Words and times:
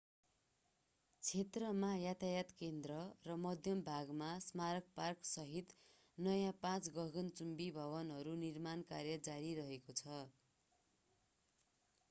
क्षेत्रमा 1.23 1.89
यातायात 1.95 2.53
केन्द्र 2.59 2.95
र 3.25 3.35
मध्य 3.41 3.73
भागमा 3.83 4.29
स्मारक 4.41 4.87
पार्कसहित 4.95 5.75
नयाँ 6.17 6.55
पाँच 6.61 6.89
गगनचुम्बी 6.95 7.69
भवनहरूको 7.75 8.39
निर्माण 8.39 8.81
कार्य 8.89 9.19
जारी 9.23 9.53
रहेको 9.55 9.97
छ 9.97 10.17